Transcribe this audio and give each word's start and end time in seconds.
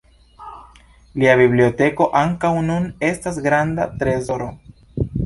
Lia 1.23 1.35
biblioteko 1.41 2.07
ankaŭ 2.21 2.51
nun 2.71 2.87
estas 3.11 3.39
granda 3.49 3.87
trezoro. 4.01 4.49